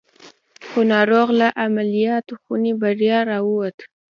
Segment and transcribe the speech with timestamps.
[0.67, 3.77] خو ناروغ له عملیات خونې بریالی را وووت